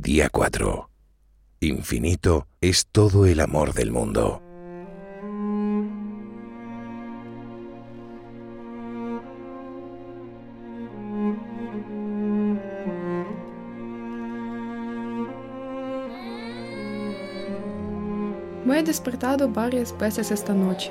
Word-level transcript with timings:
Día 0.00 0.28
4. 0.28 0.90
Infinito 1.60 2.48
es 2.60 2.88
todo 2.90 3.26
el 3.26 3.38
amor 3.38 3.74
del 3.74 3.92
mundo. 3.92 4.42
Me 18.64 18.80
he 18.80 18.82
despertado 18.82 19.48
varias 19.48 19.96
veces 19.96 20.32
esta 20.32 20.52
noche. 20.54 20.90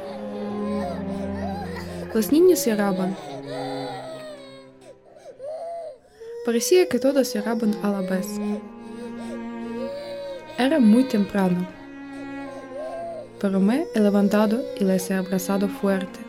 Los 2.14 2.32
niños 2.32 2.66
lloraban. 2.66 3.18
Parecía 6.46 6.88
que 6.88 7.00
todos 7.00 7.34
lloraban 7.34 7.76
a 7.84 7.90
la 7.90 8.00
vez. 8.00 8.28
Era 10.58 10.80
muy 10.80 11.04
temprano, 11.06 11.66
pero 13.42 13.60
me 13.60 13.88
he 13.96 14.00
levantado 14.00 14.62
y 14.80 14.84
les 14.84 15.10
he 15.10 15.16
abrazado 15.16 15.68
fuerte. 15.68 16.20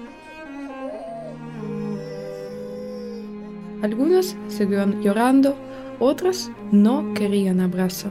Algunos 3.83 4.35
siguieron 4.49 5.03
llorando, 5.03 5.55
otros 6.01 6.51
no 6.73 7.13
querían 7.13 7.61
abrazo. 7.61 8.09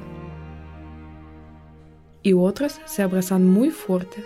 Y 2.22 2.34
otros 2.34 2.80
se 2.86 3.02
abrazan 3.02 3.50
muy 3.50 3.72
fuerte. 3.72 4.24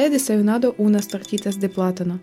He 0.00 0.08
desayunado 0.08 0.74
unas 0.78 1.08
tortitas 1.08 1.60
de 1.60 1.68
plátano 1.68 2.20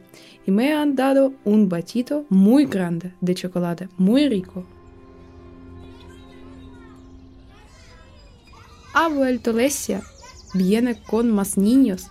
y 0.48 0.50
me 0.50 0.74
han 0.74 0.96
dado 0.96 1.34
un 1.46 1.70
batito 1.70 2.26
muy 2.28 2.66
grande 2.66 3.14
de 3.22 3.36
chocolate, 3.36 3.88
muy 4.00 4.28
rico. 4.28 4.66
Ha 8.96 9.10
vuelto 9.10 9.54
Lesia. 9.54 10.02
Viene 10.56 11.00
con 11.00 11.30
más 11.30 11.56
niños. 11.56 12.08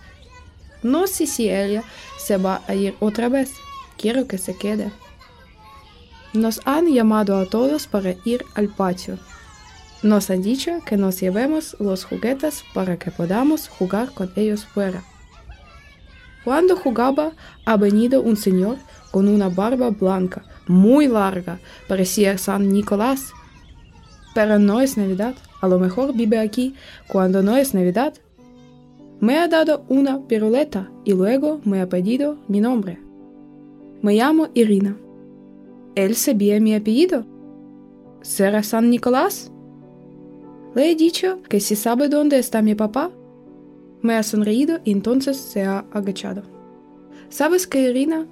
No 0.84 1.08
sé 1.08 1.27
si 1.27 1.50
ella 1.50 1.83
se 2.17 2.36
va 2.36 2.62
a 2.69 2.77
ir 2.77 2.95
otra 3.01 3.28
vez. 3.28 3.51
Quiero 3.98 4.28
que 4.28 4.39
se 4.39 4.56
quede. 4.56 4.92
Nos 6.33 6.61
han 6.64 6.86
llamado 6.86 7.36
a 7.39 7.47
todos 7.47 7.89
para 7.89 8.14
ir 8.25 8.45
al 8.55 8.69
patio. 8.69 9.19
Nos 10.05 10.30
han 10.30 10.42
dicho 10.42 10.78
que 10.86 10.97
nos 10.97 11.20
llevemos 11.20 11.77
los 11.80 12.05
juguetes 12.05 12.62
para 12.73 13.01
que 13.01 13.11
podamos 13.11 13.67
jugar 13.67 14.12
con 14.12 14.30
ellos 14.36 14.64
fuera. 14.64 15.03
Cuando 16.47 16.77
jugaba, 16.77 17.33
ha 17.64 17.77
venido 17.77 18.22
un 18.22 18.36
señor 18.36 18.77
con 19.11 19.27
una 19.27 19.48
barba 19.48 19.91
blanca, 19.91 20.44
muy 20.69 21.08
larga, 21.08 21.58
parecía 21.89 22.39
San 22.39 22.69
Nicolás. 22.69 23.33
Pero 24.33 24.61
no 24.61 24.80
es 24.80 24.97
Navidad, 24.97 25.34
a 25.61 25.67
lo 25.67 25.80
mejor 25.80 26.14
vive 26.14 26.39
aquí 26.39 26.77
cuando 27.08 27.42
no 27.42 27.56
es 27.56 27.74
Navidad. 27.74 28.14
Me 29.19 29.39
ha 29.39 29.48
dado 29.48 29.84
una 29.89 30.20
piruleta 30.28 30.89
y 31.05 31.14
luego 31.14 31.61
me 31.64 31.80
ha 31.80 31.89
pedido 31.89 32.36
mi 32.47 32.61
nombre. 32.61 33.00
Me 34.00 34.14
llamo 34.14 34.47
Irina. 34.55 34.97
Él 35.97 36.14
sabía 36.14 36.61
mi 36.61 36.77
apellido. 36.77 37.27
¿Será 38.22 38.62
San 38.62 38.89
Nicolás? 38.89 39.50
Le 40.77 40.92
he 40.92 40.94
dicho 40.94 41.42
que 41.48 41.58
si 41.58 41.74
sabe 41.74 42.08
dónde 42.08 42.39
está 42.39 42.62
mi 42.62 42.77
papá, 42.77 43.11
me 44.06 44.14
ha 44.14 44.22
sonreído 44.22 44.80
y 44.84 44.92
entonces 44.92 45.36
se 45.36 45.64
ha 45.64 45.84
agachado. 45.90 46.42
¿Sabes 47.28 47.66
qué, 47.66 47.90
Irina? 47.90 48.26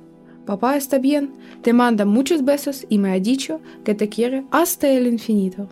Papá 0.47 0.77
está 0.77 0.98
bien, 0.98 1.33
te 1.62 1.72
manda 1.72 2.05
muchos 2.05 2.44
besos 2.44 2.86
y 2.89 2.98
me 2.98 3.12
ha 3.12 3.20
dicho 3.20 3.61
que 3.83 3.95
te 3.95 4.08
quiere 4.08 4.45
hasta 4.50 4.89
el 4.89 5.06
infinito. 5.06 5.69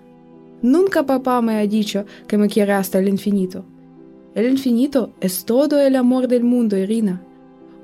Nunca 0.62 1.05
papá 1.05 1.42
me 1.42 1.56
ha 1.56 1.67
dicho 1.67 2.05
que 2.27 2.39
me 2.39 2.48
quiere 2.48 2.73
hasta 2.73 2.98
el 2.98 3.08
infinito. 3.08 3.64
El 4.34 4.48
infinito 4.48 5.12
es 5.20 5.45
todo 5.45 5.79
el 5.80 5.95
amor 5.96 6.27
del 6.27 6.45
mundo, 6.45 6.77
Irina. 6.77 7.23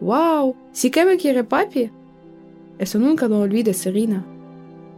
¡Wow! 0.00 0.54
¿Sí 0.72 0.90
que 0.90 1.04
me 1.04 1.16
quiere 1.16 1.44
papi? 1.44 1.90
Eso 2.78 2.98
nunca 2.98 3.28
lo 3.28 3.40
olvides, 3.40 3.84
Irina. 3.84 4.24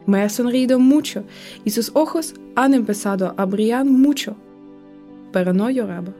Me 0.06 0.22
ha 0.22 0.28
sonreído 0.28 0.78
mucho 0.78 1.24
y 1.64 1.70
sus 1.70 1.90
ojos 1.94 2.34
han 2.54 2.74
empezado 2.74 3.34
a 3.36 3.44
brillar 3.46 3.84
mucho, 3.84 4.36
pero 5.32 5.52
no 5.52 5.70
lloraba. 5.70 6.12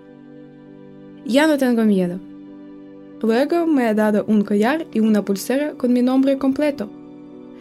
Ya 1.24 1.46
no 1.46 1.58
tengo 1.58 1.84
miedo. 1.84 2.18
Luego 3.22 3.66
me 3.66 3.86
ha 3.86 3.94
dado 3.94 4.24
un 4.26 4.42
collar 4.42 4.86
y 4.92 5.00
una 5.00 5.24
pulsera 5.24 5.72
con 5.72 5.92
mi 5.92 6.02
nombre 6.02 6.38
completo. 6.38 6.88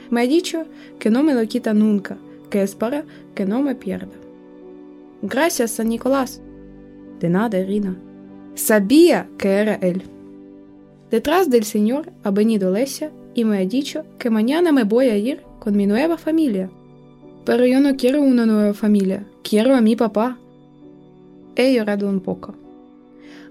Me 0.09 0.22
ha 0.22 0.28
dicho 0.28 0.64
que 1.00 1.09
no 1.09 1.22
me 1.24 1.34
lo 1.34 1.46
quita 1.47 1.74
nunca, 1.74 2.18
que 2.50 2.64
espera 2.64 3.03
que 3.36 3.46
no 3.46 3.62
me 3.62 3.75
pierda. 3.75 4.16
Gracias, 5.22 5.72
San 5.72 5.90
Nicolás. 5.90 6.42
De 7.20 7.30
nada, 7.30 7.59
Irina. 7.59 7.97
Sabía 8.56 9.28
que 9.38 9.50
era 9.50 9.76
él. 9.76 10.03
Detrás 11.12 11.50
del 11.50 11.64
señor 11.64 12.12
ha 12.24 12.31
venido 12.31 12.72
Lesia 12.72 13.12
y 13.34 13.44
me 13.44 13.58
ha 13.58 13.66
dicho 13.66 14.06
que 14.18 14.30
mañana 14.30 14.72
me 14.72 14.84
voy 14.84 15.09
a 15.09 15.18
ir 15.18 15.41
con 15.59 15.76
mi 15.76 15.86
nueva 15.86 16.18
familia. 16.18 16.70
Pero 17.46 17.66
yo 17.66 17.80
no 17.80 17.96
quiero 17.96 18.22
una 18.22 18.46
nueva 18.46 18.74
familia, 18.74 19.26
quiero 19.44 19.76
a 19.76 19.81
mi 19.81 19.96
papá. 19.96 20.38
He 21.56 21.74
llorado 21.74 22.08
un 22.08 22.22
poco. 22.22 22.56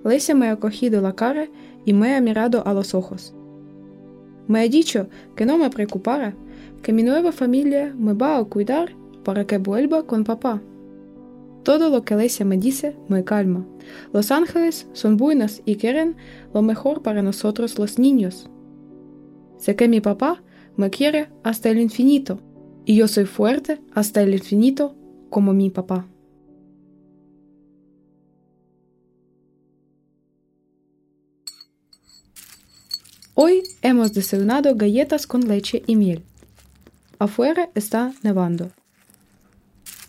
Lesia 0.05 0.35
me 0.35 0.49
ha 0.49 0.57
cogido 0.57 1.01
la 1.01 1.15
cara 1.15 1.49
y 1.85 1.93
me 1.93 2.15
ha 2.15 2.21
mirado 2.21 2.67
a 2.67 2.75
los 2.75 2.95
ojos. 2.95 3.35
Me 4.47 4.61
ha 4.61 4.69
dicho 4.69 5.09
que 5.37 5.45
no 5.45 5.59
me 5.59 5.71
preocupara, 5.71 6.35
que 6.83 6.93
mi 6.93 7.03
nueva 7.03 7.33
familia 7.33 7.95
me 7.99 8.15
va 8.15 8.39
a 8.39 8.45
cuidar 8.45 8.95
para 9.25 9.47
que 9.47 9.59
vuelva 9.59 10.05
con 10.07 10.25
papá. 10.25 10.63
Todo 11.63 11.91
lo 11.91 12.03
que 12.03 12.17
Lesia 12.17 12.47
me 12.47 12.57
dice 12.57 12.97
me 13.09 13.25
calma. 13.25 13.67
Los 14.13 14.31
ángeles 14.31 14.89
son 14.93 15.17
buenos 15.17 15.61
y 15.67 15.77
quieren 15.77 16.17
lo 16.55 16.63
mejor 16.63 17.03
para 17.03 17.21
nosotros 17.21 17.79
los 17.79 17.99
niños. 17.99 18.49
Sé 19.59 19.77
que 19.77 19.89
mi 19.89 20.01
papá 20.01 20.43
me 20.77 20.89
quiere 20.89 21.29
hasta 21.43 21.69
el 21.69 21.79
infinito 21.79 22.41
y 22.87 22.97
yo 22.97 23.09
soy 23.09 23.27
fuerte 23.27 23.81
hasta 23.93 24.23
el 24.23 24.33
infinito 24.33 24.95
como 25.29 25.53
mi 25.53 25.69
papá. 25.69 26.09
Hoy 33.41 33.63
hemos 33.83 34.13
desayunado 34.15 34.75
galletas 34.75 35.25
con 35.25 35.47
leche 35.47 35.85
y 35.87 35.95
miel. 35.95 36.25
Afuera 37.21 37.71
está 37.77 38.13
nevando. 38.25 38.73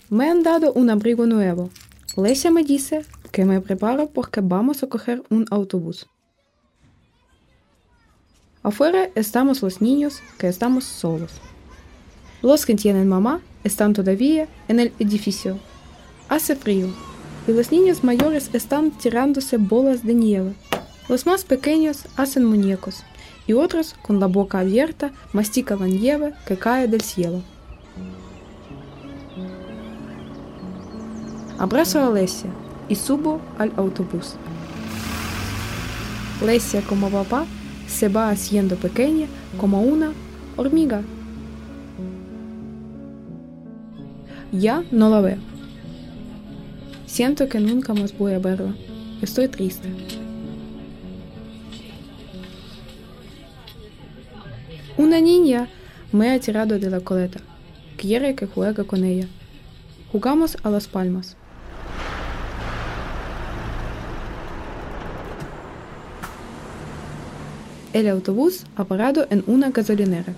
Me 0.09 0.27
han 0.27 0.41
dado 0.41 0.73
un 0.73 0.89
abrigo 0.89 1.27
nuevo. 1.27 1.69
Lesia 2.17 2.49
me 2.49 2.63
dice 2.63 3.05
que 3.31 3.45
me 3.45 3.61
preparo 3.61 4.07
porque 4.07 4.41
vamos 4.41 4.81
a 4.81 4.87
coger 4.87 5.21
un 5.29 5.45
autobús. 5.51 6.07
Afuera 8.63 9.11
estamos 9.13 9.61
los 9.61 9.79
niños 9.79 10.23
que 10.39 10.47
estamos 10.47 10.85
solos. 10.85 11.33
Los 12.41 12.65
que 12.65 12.73
tienen 12.73 13.07
mamá 13.07 13.41
están 13.63 13.93
todavía 13.93 14.47
en 14.67 14.79
el 14.79 14.91
edificio. 14.97 15.59
Hace 16.29 16.55
frío 16.55 16.87
y 17.47 17.51
los 17.51 17.71
niños 17.71 18.03
mayores 18.03 18.49
están 18.53 18.89
tirándose 18.89 19.57
bolas 19.57 20.03
de 20.03 20.15
nieve. 20.15 20.55
Los 21.07 21.27
más 21.27 21.43
pequeños 21.43 22.05
hacen 22.17 22.43
muñecos 22.43 23.03
y 23.49 23.53
otros 23.53 23.95
con 24.03 24.19
la 24.19 24.27
boca 24.27 24.59
abierta 24.59 25.11
mastican 25.33 25.79
la 25.79 25.87
nieve 25.87 26.33
que 26.45 26.55
cae 26.55 26.87
del 26.87 27.01
cielo. 27.01 27.41
Abrazo 31.57 31.99
a 31.99 32.11
Lesia 32.11 32.51
y 32.87 32.95
subo 32.95 33.41
al 33.57 33.73
autobús. 33.75 34.35
Lesia 36.45 36.81
como 36.81 37.09
papá 37.09 37.47
se 37.87 38.07
va 38.07 38.29
haciendo 38.29 38.75
pequeña 38.75 39.25
como 39.57 39.81
una 39.81 40.11
hormiga. 40.55 41.01
Ya 44.51 44.83
no 44.91 45.09
la 45.09 45.21
veo. 45.21 45.37
Siento 47.07 47.49
que 47.49 47.59
nunca 47.59 47.95
más 47.95 48.15
voy 48.15 48.33
a 48.33 48.39
verla. 48.39 48.75
Estoy 49.23 49.47
triste. 49.47 49.89
Una 54.99 55.21
niña 55.21 55.69
me 56.11 56.29
ha 56.29 56.37
tirado 56.41 56.77
de 56.77 56.89
la 56.89 56.99
coleta. 56.99 57.39
Quiere 57.95 58.35
que 58.35 58.47
juegue 58.47 58.85
con 58.85 59.05
ella. 59.05 59.29
Jugamos 60.11 60.57
a 60.61 60.69
las 60.69 60.89
palmas. 60.89 61.37
El 67.93 68.09
autobús 68.09 68.65
ha 68.75 68.83
parado 68.83 69.25
en 69.29 69.45
una 69.47 69.69
gasolinera. 69.69 70.33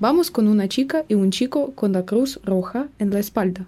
Vamos 0.00 0.30
con 0.30 0.46
una 0.46 0.68
chica 0.68 1.06
y 1.08 1.14
un 1.14 1.30
chico 1.30 1.72
con 1.74 1.92
la 1.92 2.04
cruz 2.04 2.40
roja 2.44 2.88
en 2.98 3.08
la 3.08 3.20
espalda. 3.20 3.64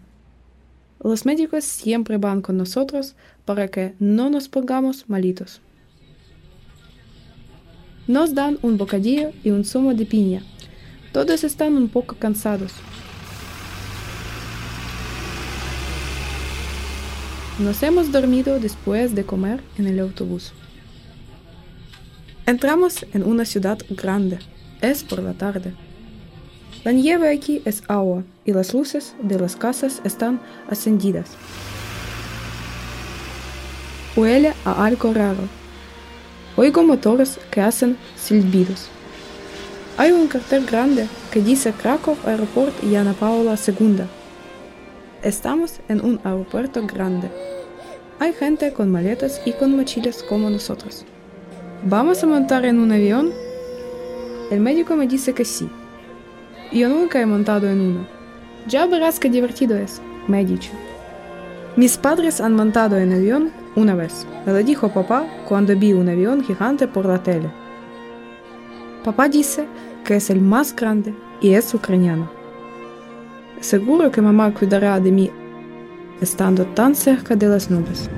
Los 1.03 1.25
médicos 1.25 1.65
siempre 1.65 2.19
van 2.19 2.43
con 2.43 2.59
nosotros 2.59 3.15
para 3.47 3.69
que 3.69 3.95
no 3.99 4.29
nos 4.29 4.51
pongamos 4.51 5.09
malitos. 5.09 5.63
Nos 8.12 8.35
dan 8.35 8.59
un 8.61 8.76
bocadillo 8.76 9.31
y 9.43 9.53
un 9.53 9.64
zumo 9.64 9.94
de 9.94 10.05
piña. 10.05 10.43
Todos 11.12 11.44
están 11.44 11.79
un 11.79 11.88
poco 11.88 12.14
cansados. 12.14 12.73
Nos 17.59 17.82
hemos 17.82 18.12
dormido 18.12 18.61
después 18.61 19.14
de 19.14 19.25
comer 19.25 19.62
en 19.79 19.87
el 19.87 19.99
autobús. 19.99 20.53
Entramos 22.44 23.06
en 23.14 23.23
una 23.23 23.47
ciudad 23.47 23.79
grande. 23.88 24.41
Es 24.82 25.05
por 25.05 25.23
la 25.23 25.32
tarde. 25.32 25.73
La 26.85 26.93
nieve 26.93 27.31
aquí 27.31 27.62
es 27.65 27.82
agua 27.88 28.25
y 28.44 28.53
las 28.53 28.75
luces 28.75 29.15
de 29.23 29.38
las 29.38 29.56
casas 29.56 30.03
están 30.05 30.38
encendidas. 30.69 31.31
Huele 34.17 34.53
a 34.67 34.85
algo 34.85 35.15
raro. 35.15 35.62
Oigo 36.55 36.83
motores 36.83 37.39
que 37.51 37.63
hacen 37.63 37.97
silbidos. 38.17 38.89
Hay 39.97 40.13
un 40.13 40.27
cartel 40.27 40.67
grande 40.67 41.07
que 41.31 41.41
dice 41.41 41.73
Krakow 41.73 42.17
Aeroport 42.27 42.75
y 42.85 42.95
Ana 42.95 43.15
Paula 43.15 43.57
II. 43.57 44.03
Estamos 45.23 45.81
en 45.89 46.05
un 46.05 46.21
aeropuerto 46.25 46.87
grande. 46.87 47.31
Hay 48.19 48.35
gente 48.35 48.73
con 48.75 48.91
maletas 48.91 49.41
y 49.47 49.53
con 49.53 49.75
mochilas 49.77 50.23
como 50.23 50.51
nosotros. 50.51 51.07
¿Vamos 51.85 52.23
a 52.23 52.27
montar 52.27 52.67
en 52.67 52.81
un 52.81 52.93
avión? 52.93 53.33
El 54.51 54.61
médico 54.61 54.95
me 54.95 55.07
dice 55.07 55.33
que 55.33 55.47
sí. 55.47 55.71
Yo 56.71 56.91
nunca 56.91 57.21
he 57.21 57.27
montado 57.27 57.69
en 57.71 57.81
uno. 57.81 58.07
Ya 58.69 58.85
verás 58.87 59.19
qué 59.19 59.31
divertido 59.31 59.77
es, 59.77 60.03
me 60.29 60.41
ha 60.41 60.45
dicho. 60.45 60.71
Mis 61.75 61.97
padres 61.97 62.43
han 62.43 62.55
montado 62.55 62.99
en 62.99 63.15
avión 63.15 63.51
una 63.77 63.95
vez. 63.95 64.27
Me 64.45 64.53
lo 64.53 64.63
dijo 64.63 64.93
papá 64.93 65.25
cuando 65.49 65.75
vi 65.75 65.95
un 65.95 66.07
avión 66.07 66.45
gigante 66.45 66.87
por 66.87 67.07
la 67.07 67.23
tele. 67.23 67.51
Papá 69.03 69.29
dice 69.29 69.67
que 70.05 70.17
es 70.17 70.29
el 70.29 70.43
más 70.43 70.77
grande 70.77 71.15
y 71.41 71.55
es 71.55 71.73
ucraniano. 71.73 72.31
Seguro 73.61 74.11
que 74.11 74.21
mamá 74.21 74.53
cuidará 74.53 75.01
de 75.01 75.13
mí 75.13 75.31
estando 76.21 76.67
tan 76.67 76.95
cerca 76.95 77.35
de 77.37 77.49
las 77.49 77.71
nubes. 77.71 78.11